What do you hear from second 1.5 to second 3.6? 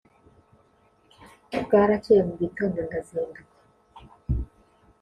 Bwarakeye mu gitondo ndazinduka